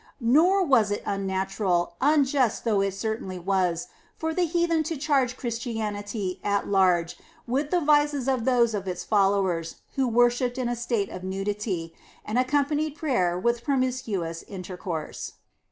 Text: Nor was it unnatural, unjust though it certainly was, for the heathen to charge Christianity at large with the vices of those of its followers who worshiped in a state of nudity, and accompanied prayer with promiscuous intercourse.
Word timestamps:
Nor 0.19 0.65
was 0.65 0.89
it 0.89 1.03
unnatural, 1.05 1.93
unjust 2.01 2.63
though 2.63 2.81
it 2.81 2.95
certainly 2.95 3.37
was, 3.37 3.87
for 4.17 4.33
the 4.33 4.47
heathen 4.47 4.81
to 4.81 4.97
charge 4.97 5.37
Christianity 5.37 6.39
at 6.43 6.67
large 6.67 7.19
with 7.45 7.69
the 7.69 7.79
vices 7.81 8.27
of 8.27 8.43
those 8.45 8.73
of 8.73 8.87
its 8.87 9.03
followers 9.03 9.75
who 9.93 10.07
worshiped 10.07 10.57
in 10.57 10.67
a 10.67 10.75
state 10.75 11.09
of 11.11 11.23
nudity, 11.23 11.93
and 12.25 12.39
accompanied 12.39 12.95
prayer 12.95 13.37
with 13.37 13.63
promiscuous 13.63 14.41
intercourse. 14.47 15.33